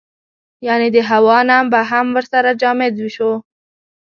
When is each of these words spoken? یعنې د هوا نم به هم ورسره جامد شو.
یعنې 0.67 0.87
د 0.95 0.97
هوا 1.09 1.37
نم 1.49 1.65
به 1.73 1.81
هم 1.89 2.05
ورسره 2.15 2.51
جامد 2.61 2.93
شو. 3.15 3.31